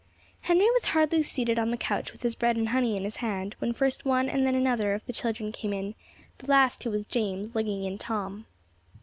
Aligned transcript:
Henry 0.41 0.65
was 0.71 0.85
hardly 0.85 1.21
seated 1.21 1.59
on 1.59 1.69
the 1.69 1.77
couch 1.77 2.11
with 2.11 2.23
his 2.23 2.33
bread 2.33 2.57
and 2.57 2.69
honey 2.69 2.97
in 2.97 3.03
his 3.03 3.17
hand, 3.17 3.55
when 3.59 3.71
first 3.71 4.03
one 4.03 4.27
and 4.29 4.47
then 4.47 4.55
another 4.55 4.95
of 4.95 5.05
the 5.05 5.13
children 5.13 5.51
came 5.51 5.73
in: 5.73 5.93
the 6.39 6.47
last 6.47 6.81
who 6.83 6.89
came 6.89 6.93
was 6.93 7.05
James, 7.05 7.53
lugging 7.53 7.83
in 7.83 7.99
Tom. 7.99 8.47